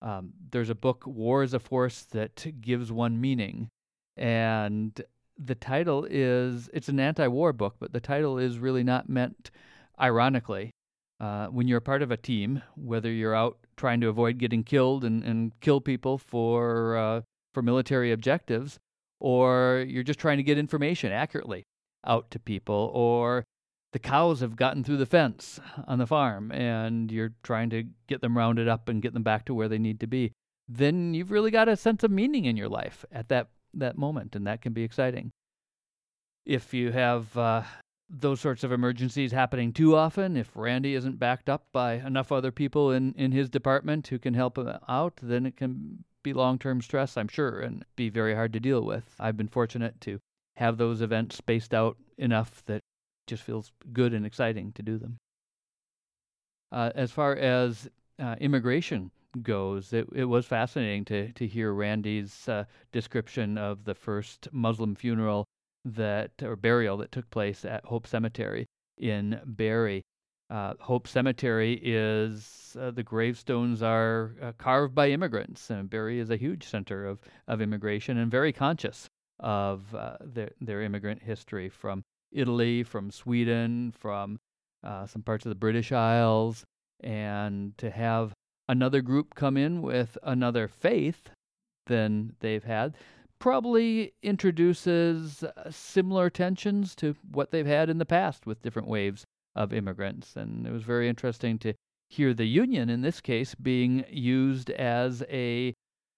[0.00, 3.56] Um, there's a book, War is a Force, that gives one meaning,
[4.16, 4.92] and
[5.36, 9.50] the title is it's an anti-war book, but the title is really not meant
[10.00, 10.70] ironically.
[11.18, 15.02] Uh, when you're part of a team, whether you're out trying to avoid getting killed
[15.04, 17.20] and, and kill people for uh,
[17.52, 18.78] for military objectives,
[19.18, 21.64] or you're just trying to get information accurately
[22.06, 23.42] out to people, or
[23.96, 28.20] the cows have gotten through the fence on the farm and you're trying to get
[28.20, 30.32] them rounded up and get them back to where they need to be,
[30.68, 34.36] then you've really got a sense of meaning in your life at that that moment,
[34.36, 35.30] and that can be exciting.
[36.44, 37.62] If you have uh,
[38.10, 42.52] those sorts of emergencies happening too often, if Randy isn't backed up by enough other
[42.52, 46.58] people in, in his department who can help him out, then it can be long
[46.58, 49.14] term stress, I'm sure, and be very hard to deal with.
[49.18, 50.20] I've been fortunate to
[50.56, 52.82] have those events spaced out enough that
[53.26, 55.18] just feels good and exciting to do them.
[56.72, 59.10] Uh, as far as uh, immigration
[59.42, 64.94] goes, it, it was fascinating to, to hear Randy's uh, description of the first Muslim
[64.94, 65.44] funeral
[65.84, 68.66] that or burial that took place at Hope Cemetery
[68.98, 70.02] in Barre.
[70.48, 76.30] Uh, Hope Cemetery is uh, the gravestones are uh, carved by immigrants, and Barre is
[76.30, 79.08] a huge center of, of immigration and very conscious
[79.38, 82.02] of their their immigrant history from
[82.32, 84.38] Italy, from Sweden, from
[84.82, 86.64] uh, some parts of the British Isles,
[87.00, 88.32] and to have
[88.68, 91.30] another group come in with another faith
[91.86, 92.94] than they've had
[93.38, 99.24] probably introduces uh, similar tensions to what they've had in the past with different waves
[99.54, 100.36] of immigrants.
[100.36, 101.74] And it was very interesting to
[102.08, 105.74] hear the union, in this case, being used as a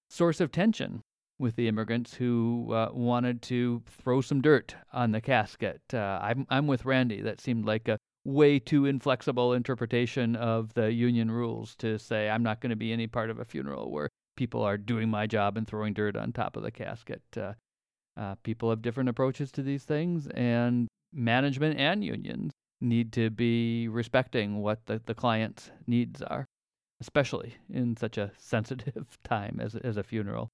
[0.08, 1.02] source of tension
[1.38, 5.80] with the immigrants who uh, wanted to throw some dirt on the casket.
[5.92, 7.20] Uh, I'm, I'm with Randy.
[7.20, 12.42] That seemed like a way too inflexible interpretation of the union rules to say I'm
[12.42, 15.56] not going to be any part of a funeral where people are doing my job
[15.56, 17.22] and throwing dirt on top of the casket.
[17.36, 17.52] Uh,
[18.16, 23.88] uh, people have different approaches to these things, and management and unions need to be
[23.88, 26.44] respecting what the, the client's needs are,
[27.00, 30.48] especially in such a sensitive time as, as a funeral.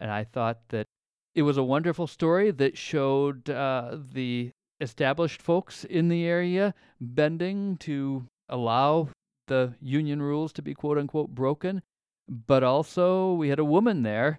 [0.00, 0.86] And I thought that
[1.34, 7.76] it was a wonderful story that showed uh, the established folks in the area bending
[7.76, 9.08] to allow
[9.46, 11.82] the union rules to be quote unquote broken
[12.30, 14.38] but also we had a woman there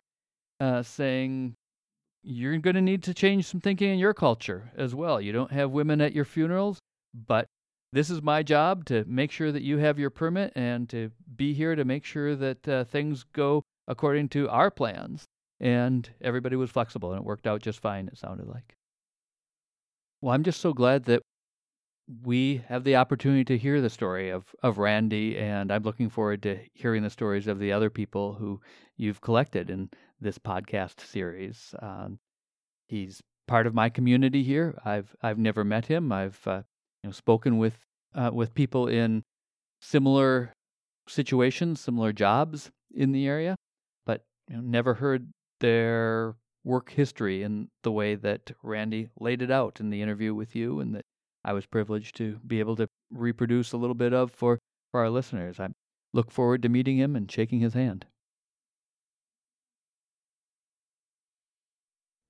[0.59, 1.53] uh, saying
[2.23, 5.19] you're going to need to change some thinking in your culture as well.
[5.19, 6.79] You don't have women at your funerals,
[7.13, 7.47] but
[7.91, 11.53] this is my job to make sure that you have your permit and to be
[11.53, 15.25] here to make sure that uh, things go according to our plans.
[15.61, 18.75] And everybody was flexible and it worked out just fine, it sounded like.
[20.19, 21.21] Well, I'm just so glad that
[22.23, 26.43] we have the opportunity to hear the story of, of Randy, and I'm looking forward
[26.43, 28.59] to hearing the stories of the other people who
[28.97, 29.89] you've collected in
[30.19, 31.73] this podcast series.
[31.79, 32.19] Um,
[32.87, 34.77] he's part of my community here.
[34.83, 36.11] I've I've never met him.
[36.11, 36.63] I've uh,
[37.03, 37.77] you know spoken with
[38.13, 39.23] uh, with people in
[39.81, 40.53] similar
[41.07, 43.55] situations, similar jobs in the area,
[44.05, 45.27] but you know, never heard
[45.61, 50.55] their work history in the way that Randy laid it out in the interview with
[50.55, 51.05] you, and that
[51.43, 54.59] I was privileged to be able to reproduce a little bit of for,
[54.91, 55.59] for our listeners.
[55.59, 55.69] I
[56.13, 58.05] look forward to meeting him and shaking his hand.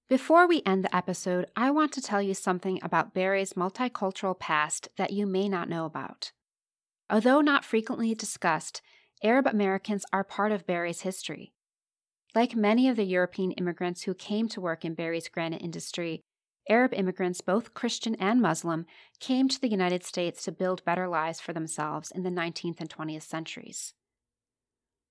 [0.08, 4.90] Before we end the episode, I want to tell you something about Barre's multicultural past
[4.98, 6.34] that you may not know about.
[7.10, 8.82] Although not frequently discussed,
[9.24, 11.54] Arab Americans are part of Barre's history.
[12.34, 16.22] Like many of the European immigrants who came to work in Barre's granite industry,
[16.70, 18.86] Arab immigrants, both Christian and Muslim,
[19.20, 22.90] came to the United States to build better lives for themselves in the 19th and
[22.90, 23.94] 20th centuries.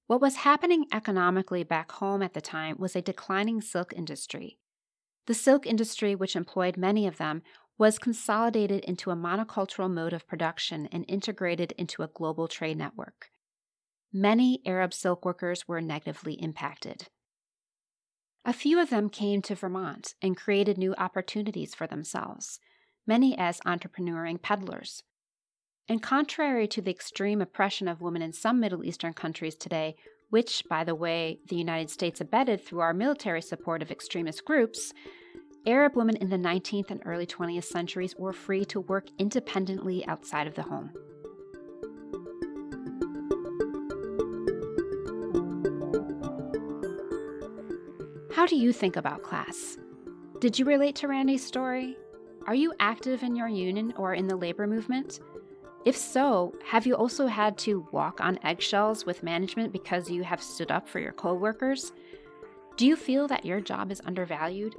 [0.06, 4.58] What was happening economically back home at the time was a declining silk industry.
[5.26, 7.42] The silk industry, which employed many of them,
[7.76, 13.29] was consolidated into a monocultural mode of production and integrated into a global trade network.
[14.12, 17.08] Many Arab silk workers were negatively impacted.
[18.44, 22.58] A few of them came to Vermont and created new opportunities for themselves,
[23.06, 25.04] many as entrepreneuring peddlers.
[25.88, 29.96] And contrary to the extreme oppression of women in some Middle Eastern countries today,
[30.30, 34.92] which, by the way, the United States abetted through our military support of extremist groups,
[35.66, 40.46] Arab women in the 19th and early 20th centuries were free to work independently outside
[40.46, 40.90] of the home.
[48.40, 49.76] How do you think about class?
[50.38, 51.98] Did you relate to Randy's story?
[52.46, 55.20] Are you active in your union or in the labor movement?
[55.84, 60.42] If so, have you also had to walk on eggshells with management because you have
[60.42, 61.92] stood up for your coworkers?
[62.78, 64.74] Do you feel that your job is undervalued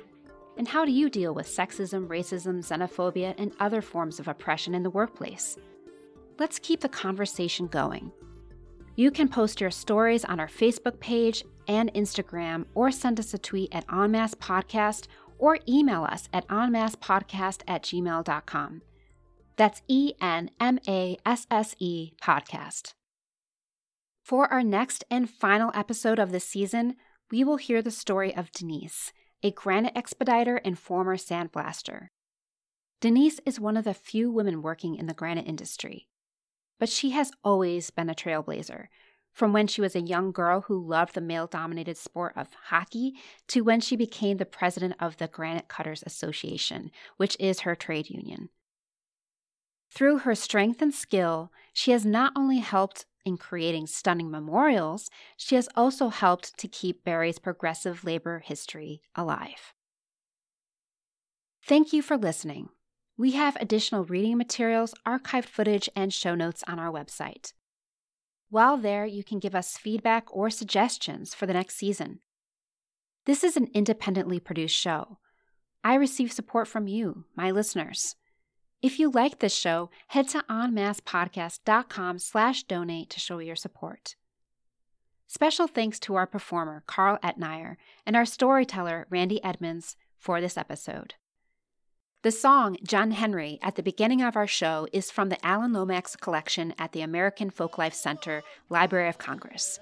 [0.57, 4.81] and how do you deal with sexism, racism, xenophobia, and other forms of oppression in
[4.81, 5.55] the workplace?
[6.39, 8.11] Let's keep the conversation going.
[8.95, 13.37] You can post your stories on our Facebook page and Instagram, or send us a
[13.37, 15.07] tweet at Enmasse Podcast,
[15.37, 18.81] or email us at enmassepodcast at gmail.com.
[19.55, 22.93] That's E N M A S S E podcast.
[24.23, 26.95] For our next and final episode of this season,
[27.31, 29.13] we will hear the story of Denise
[29.43, 32.09] a granite expediter and former sandblaster.
[32.99, 36.07] Denise is one of the few women working in the granite industry.
[36.79, 38.85] But she has always been a trailblazer,
[39.33, 43.13] from when she was a young girl who loved the male dominated sport of hockey
[43.47, 48.09] to when she became the president of the Granite Cutters Association, which is her trade
[48.09, 48.49] union.
[49.93, 55.55] Through her strength and skill, she has not only helped in creating stunning memorials, she
[55.55, 59.73] has also helped to keep Barre's progressive labor history alive.
[61.63, 62.69] Thank you for listening.
[63.17, 67.53] We have additional reading materials, archived footage, and show notes on our website.
[68.51, 72.19] While there, you can give us feedback or suggestions for the next season.
[73.25, 75.19] This is an independently produced show.
[75.85, 78.17] I receive support from you, my listeners.
[78.81, 84.17] If you like this show, head to enmassepodcast.com slash donate to show your support.
[85.27, 91.13] Special thanks to our performer, Carl Etnier, and our storyteller, Randy Edmonds, for this episode.
[92.23, 96.15] The song John Henry at the beginning of our show is from the Alan Lomax
[96.15, 99.79] collection at the American Folklife Center, Library of Congress,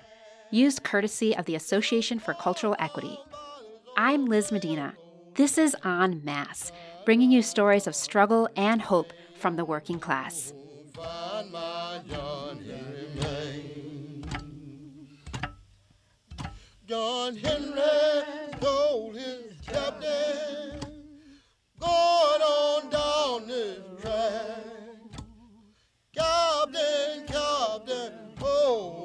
[0.49, 3.19] used courtesy of the Association for Cultural Equity.
[3.97, 4.93] I'm Liz Medina.
[5.35, 6.71] This is En Masse
[7.03, 10.53] bringing you stories of struggle and hope from the working class.
[16.87, 17.81] John Henry
[18.61, 20.88] told his captain.
[21.79, 24.63] Going on down this track.
[26.13, 28.98] Captain, Captain, oh.